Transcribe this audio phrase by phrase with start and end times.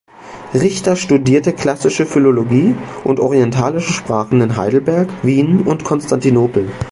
[0.55, 6.71] Richter studierte klassische Philologie und orientalische Sprachen in Heidelberg, Wien und Konstantinopel.